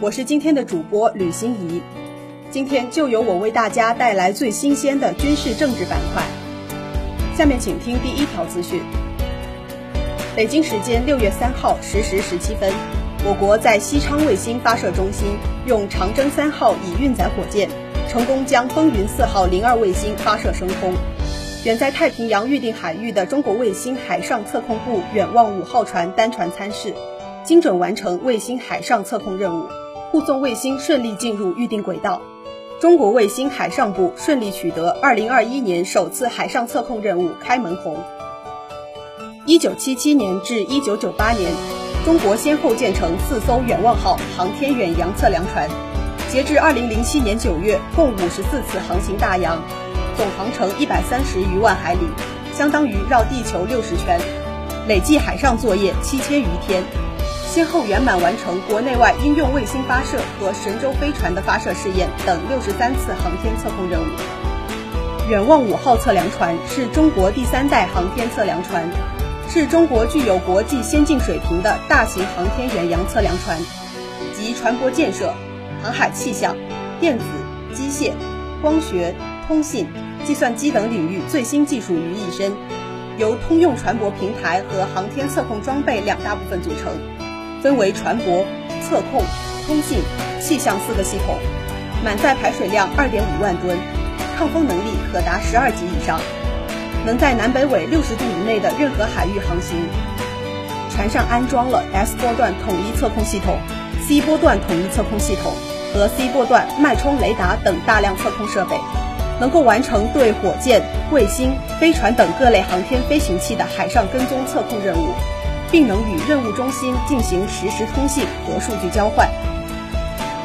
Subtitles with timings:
[0.00, 1.82] 我是今天的主播吕欣怡，
[2.52, 6.22] 今天就由我为大家带来最新鲜的军事政治板块。
[7.36, 8.80] 下面请听第一条资讯。
[10.36, 12.72] 北京时间六月三号十时十七分，
[13.24, 17.68] 我国在西昌卫星发射中心用长征三号乙运载火箭，
[18.08, 20.94] 成功将风云四号零二卫星发射升空。
[21.64, 26.94] 远在太平洋预定海域的中国卫星海上测控部远望五号船单船参试，
[27.42, 29.66] 精准完成卫星海上测控任务。
[30.10, 32.22] 护送卫星顺利进入预定轨道，
[32.80, 37.98] 中国卫星海上部顺利取得2021年首次海上测控任务开门红。
[39.46, 41.52] 1977年至1998年，
[42.06, 45.68] 中国先后建成四艘远望号航天远洋测量船，
[46.30, 49.62] 截至2007年9月，共54次航行大洋，
[50.16, 52.00] 总航程130余万海里，
[52.54, 54.18] 相当于绕地球60圈，
[54.86, 56.82] 累计海上作业7000余天。
[57.58, 64.04] 先后圆满完成国内外应用卫星发射和神舟飞船的发射试验等六十三次航天测控任务。
[65.28, 68.88] 远望五号测量船是中国第三代航天测量船，
[69.48, 73.58] 是中国具有国际先进水平的大型航天远洋测量船，
[74.36, 75.34] 集船舶建设、
[75.82, 76.56] 航海气象、
[77.00, 77.24] 电子、
[77.74, 78.12] 机械、
[78.62, 79.16] 光学、
[79.48, 79.88] 通信、
[80.24, 82.52] 计算机等领域最新技术于一身，
[83.18, 86.96] 由通用船舶平台和航天测控装备两大部分组成。
[87.62, 88.44] 分为船舶、
[88.82, 89.22] 测控、
[89.66, 90.00] 通信、
[90.40, 91.36] 气象四个系统，
[92.04, 93.76] 满载排水量二点五万吨，
[94.36, 96.20] 抗风能力可达十二级以上，
[97.04, 99.76] 能在南北纬六十度以内的任何海域航行。
[100.94, 103.58] 船上安装了 S 波段统一测控系统、
[104.06, 105.52] C 波段统一测控系统
[105.94, 108.76] 和 C 波段脉冲雷达等大量测控设备，
[109.40, 110.82] 能够完成对火箭、
[111.12, 115.14] 卫星、飞船等各类航天飞行器的海上跟踪测控任务。
[115.70, 119.28] 并能与任务中心进行实时通信和数据交换。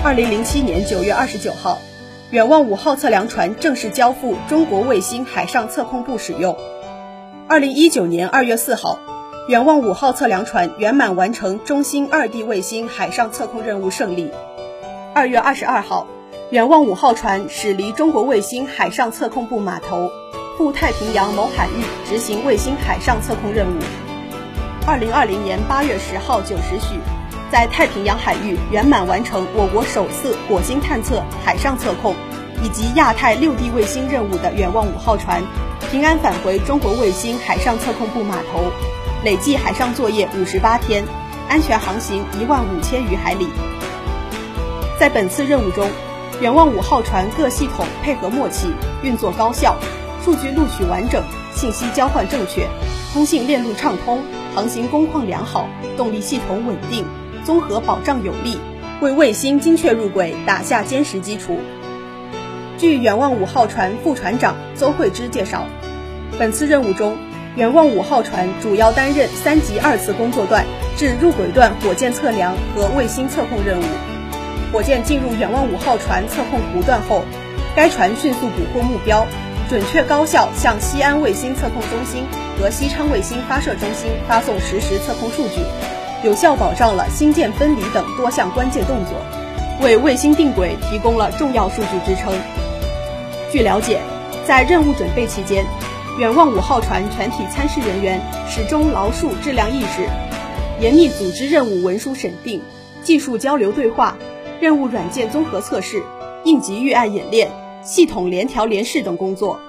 [0.04, 1.80] 二零零七年九月二十九号，
[2.32, 6.58] 远望五号测量船正式交付中国卫星海上测控部使用。
[7.48, 9.00] 二零一九年二月四号，
[9.48, 14.32] 远望五号测量船圆满完成中星二 D 卫星海上测控任务胜利。
[15.14, 16.08] 二月二十二号，
[16.50, 20.12] 远望五号船驶离中国卫星海上测控部码头，
[20.58, 23.80] 赴太平洋某海域执行卫星海上测控任务。
[24.86, 27.00] 二零二零年八月十号九时许，
[27.50, 32.14] 在太平洋海域圆满完成我国首次火星探测海上测控
[32.62, 35.42] 以及亚太六地卫星任务的远望五号船，
[35.90, 38.66] 平安返回中国卫星海上测控部码头，
[39.24, 41.06] 累计海上作业五十八天，
[41.48, 43.48] 安全航行一万五千余海里。
[45.00, 45.90] 在本次任务中，
[46.42, 48.68] 远望五号船各系统配合默契，
[49.02, 49.78] 运作高效，
[50.26, 51.24] 数据录取完整，
[51.56, 52.68] 信息交换正确，
[53.14, 54.22] 通信链路畅通。
[54.56, 57.06] 航行工况良好，动力系统稳定，
[57.44, 58.60] 综合保障有力，
[59.02, 61.58] 为卫星精确入轨打下坚实基础。
[62.78, 65.66] 据远望五号船副船长邹慧芝介绍，
[66.38, 67.18] 本次任务中，
[67.56, 70.66] 远望五号船主要担任三级二次工作段
[70.98, 73.84] 至入轨段火箭测量和卫星测控任务。
[74.72, 77.24] 火箭进入远望五号船测控弧段后，
[77.76, 79.26] 该船迅速捕获目标。
[79.70, 82.26] 准确高效向西安卫星测控中心
[82.60, 85.62] 和西昌卫星发射中心发送实时测控数据，
[86.24, 89.14] 有效保障了星舰分离等多项关键动作，
[89.82, 92.34] 为卫星定轨提供了重要数据支撑。
[93.52, 94.00] 据了解，
[94.46, 95.66] 在任务准备期间，
[96.20, 100.08] 远望五号船全体参试人员始终牢树质量意识，
[100.82, 102.62] 严密组织任务文书审定、
[103.02, 104.18] 技术交流对话、
[104.60, 106.04] 任务软件综合测试、
[106.44, 107.50] 应急预案演练。
[107.84, 109.60] 系统联调联试等工作，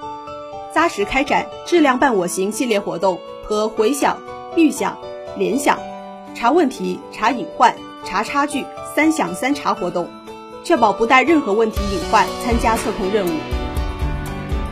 [0.73, 4.17] 扎实开展质量伴我行系列活动和回想、
[4.55, 4.97] 预想、
[5.35, 5.77] 联想、
[6.33, 7.75] 查问题、查隐患、
[8.05, 8.65] 查差距
[8.95, 10.07] 三想三查活动，
[10.63, 13.31] 确保不带任何问题隐患参加测控任务。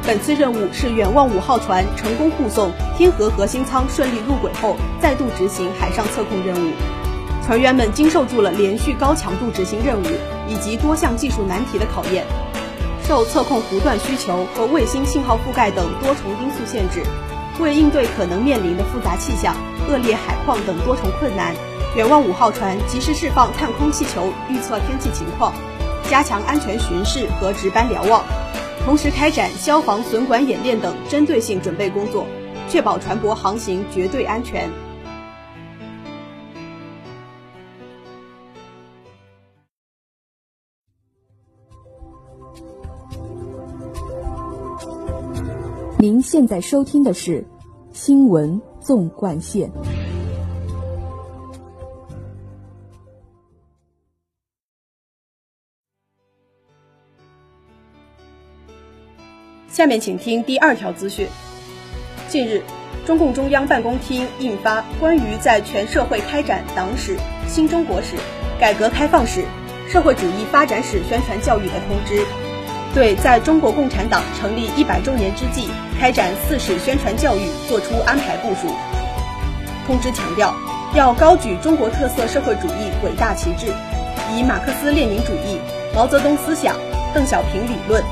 [0.08, 6.72] 本次任务是远望五号船成功护送天河核心舱顺利入轨后，再度执行海上测控任务，
[7.46, 10.06] 船员们经受住了连续高强度执行任务
[10.48, 12.26] 以及多项技术难题的考验。
[13.08, 17.04] 受测控弧段需求和卫星信号覆盖等多重因素限制，
[17.60, 19.56] 为应对可能面临的复杂气象、
[19.90, 21.54] 恶劣海况等多重困难，
[21.98, 25.54] 远望五号船及时释放探空气球预测天气情况，
[26.10, 28.24] 加强安全巡视和值班瞭望，
[28.86, 32.26] 同时开展消防损管演练等针对性准备工作，
[32.70, 34.70] 确保船舶航行绝对安全。
[46.04, 47.40] 您现在收听的是
[47.94, 49.72] 《新闻纵贯线》。
[59.70, 61.26] 下面请听第二条资讯。
[62.28, 62.62] 近日，
[63.06, 67.16] 中共中央办公厅印发《关于在全社会开展党史、
[67.48, 68.18] 新中国史、
[68.60, 69.46] 改革开放史、
[69.88, 72.20] 社会主义发展史宣传教育的通知》。
[72.94, 75.68] 对在中国共产党成立一百周年之际
[76.00, 78.72] 开展四史宣传教育作出安排部署。
[79.88, 80.54] 通知强调，
[80.94, 83.74] 要高举中国特色社会主义伟大旗帜，
[84.36, 85.58] 以马克思列宁主义、
[85.96, 86.76] 毛泽东思想、
[87.16, 88.04] 邓小平理论、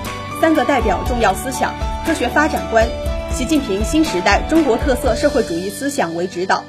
[0.41, 1.73] 三个代表重要思想、
[2.05, 2.87] 科学发展观、
[3.31, 6.65] 习近平新时代中国特色社会主义思想为指导，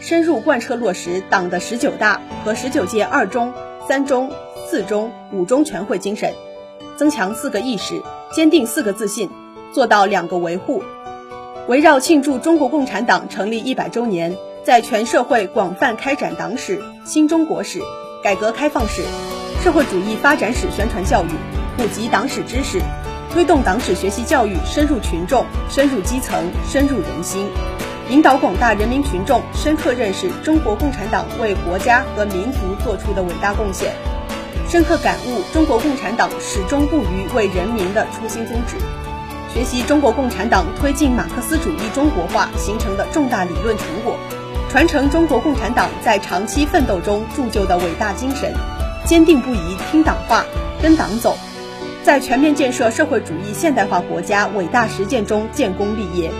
[0.00, 3.54] 深入贯彻落实党的十九大和十九届二中、
[3.88, 4.30] 三中、
[4.68, 6.34] 四中、五中全会精神。
[6.96, 8.02] 增强四个意识，
[8.32, 9.30] 坚定四个自信，
[9.72, 10.82] 做到两个维护。
[11.66, 17.80] 围绕庆祝中国共产党成立一百周年，在全社会广泛开展党史、新中国史、
[18.22, 19.02] 改革开放史、
[19.62, 21.28] 社会主义发展史宣传教育，
[21.76, 22.80] 普及党史知识，
[23.32, 27.48] 推动党史学习教育深入群众、深入基层、深入人心，
[28.10, 34.13] 引导广大人民群众深刻认识中国共产党为国家和民族做出的伟大贡献。
[34.68, 38.76] 深刻感悟中国共产党始终不渝为人民的初心宗旨，
[39.52, 44.16] 学习中国共产党推进马克思主义中国化形成的重大理论成果，
[44.70, 48.52] 传承中国共产党在长期奋斗中铸就的伟大精神，
[49.04, 50.44] 坚定不移听党话、
[50.82, 51.36] 跟党走，
[52.02, 56.32] 在全面建设社会主义现代化国家伟大实践中建功立业。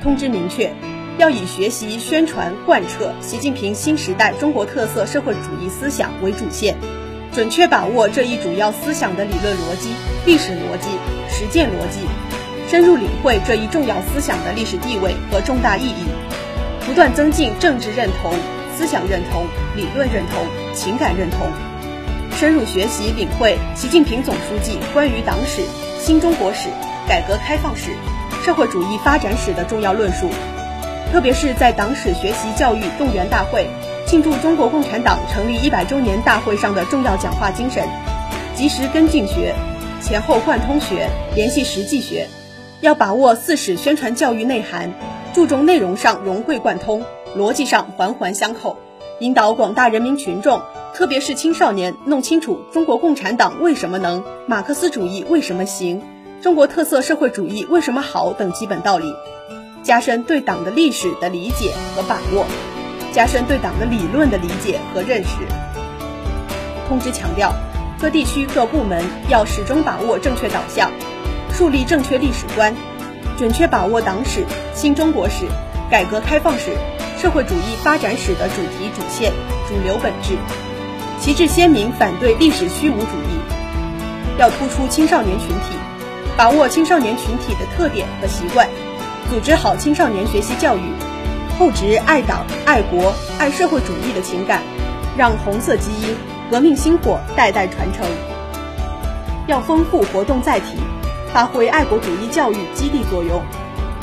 [0.00, 0.72] 通知明确，
[1.18, 6.76] 要以学习、宣传、贯彻习近平新时代中国特色社会主义思想为主线。
[7.32, 9.90] 准确把握这一主要思想的理论逻辑、
[10.24, 10.88] 历史逻辑、
[11.28, 12.00] 实践逻辑，
[12.70, 16.06] 深入领会这一重要思想的历史地位和重大意义，
[16.86, 18.32] 不断增进政治认同、
[18.74, 19.46] 思想认同、
[19.76, 21.46] 理论认同、情感认同，
[22.38, 25.62] 深入学习领会习近平总书记关于党史、
[26.00, 26.70] 新中国史、
[27.06, 27.90] 改革开放史、
[28.44, 30.30] 社会主义发展史的重要论述，
[31.12, 33.68] 特别是在党史学习教育动员大会。
[34.06, 37.88] 庆祝中国共产党成立一百周年大会上的重要讲话精神，
[38.54, 39.52] 及时跟进学，
[40.00, 42.28] 前后贯通学，联系实际学，
[42.80, 44.92] 要把握四史宣传教育内涵，
[45.34, 47.02] 注重内容上融会贯通，
[47.36, 48.76] 逻辑上环环相扣，
[49.18, 50.62] 引导广大人民群众，
[50.94, 56.00] 特别是青少年弄清楚中国共产党为什么能，马克思主义为什么行，
[56.40, 59.12] 中国特色社会主义为什么好等基本道理，
[59.82, 62.46] 加深对党的历史的理解和把握。
[63.16, 65.30] 加深对党的理论的理解和认识。
[66.86, 67.50] 通知强调，
[67.98, 70.90] 各地区各部门要始终把握正确导向，
[71.50, 72.76] 树立正确历史观，
[73.38, 75.46] 准确把握党史、新中国史、
[75.90, 76.76] 改革开放史、
[77.16, 79.32] 社会主义发展史的主题主线、
[79.66, 80.36] 主流本质，
[81.18, 84.36] 旗帜鲜明反对历史虚无主义。
[84.38, 85.74] 要突出青少年群体，
[86.36, 88.68] 把握青少年群体的特点和习惯，
[89.30, 90.82] 组织好青少年学习教育。
[91.58, 94.60] 厚植爱党、爱国、爱社会主义的情感，
[95.16, 96.14] 让红色基因、
[96.50, 98.06] 革命星火代代传承。
[99.46, 100.76] 要丰富活动载体，
[101.32, 103.40] 发挥爱国主义教育基地作用，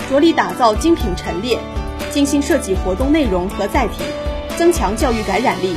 [0.10, 1.60] 着力打造精品陈列，
[2.10, 4.03] 精心设计活动内容和载体，
[4.57, 5.75] 增强教育感染力。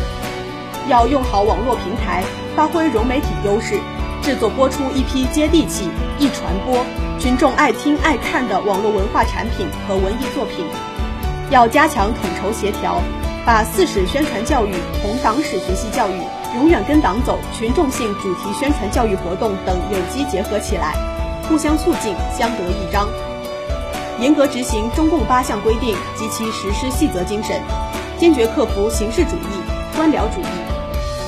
[0.89, 2.25] 要用好网络平台，
[2.57, 3.79] 发挥融媒体优势，
[4.23, 6.87] 制作播出一批接地气、易传播、
[7.21, 10.65] 群众爱听爱看的网络文化产品和文艺作品。
[11.51, 13.01] 要加强统筹协调，
[13.45, 16.21] 把四史宣传教育同党史学习教育、
[16.57, 20.95] 永远跟党走群众性主题宣传教育活动等有机结合起来，
[21.49, 23.09] 互相促进，相得益彰。
[24.19, 27.61] 严格执行中共八项规定及其实施细则精神，
[28.19, 29.63] 坚决克服形式主义、
[29.95, 30.47] 官僚主义，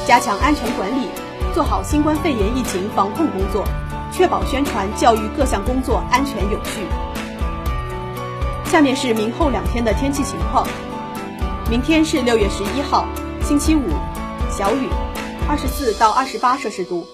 [0.04, 1.06] 加强安全管理，
[1.54, 3.64] 做好新冠肺炎疫情防控工作，
[4.10, 6.88] 确保宣传教育各项工作安全有序。
[8.68, 10.66] 下面是明后两天的天气情况。
[11.70, 13.06] 明天是六月十一号，
[13.42, 13.82] 星期五，
[14.50, 14.88] 小雨，
[15.48, 17.06] 二十四到二十八摄氏度。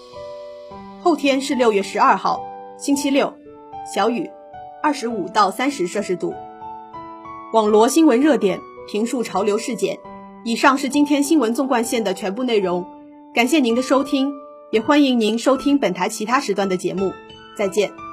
[1.01, 2.45] 后天是六月十二号，
[2.77, 3.33] 星期六，
[3.95, 4.29] 小雨，
[4.83, 6.35] 二十五到三十摄氏度。
[7.53, 8.59] 网罗新闻热点，
[8.91, 10.01] 评述潮流事件。
[10.45, 12.85] 以上是今天新闻纵贯线的全部内容，
[13.33, 14.33] 感谢您的收听。
[14.73, 17.13] 也欢迎您收听本台其他时段的节目。
[17.57, 18.04] 再见。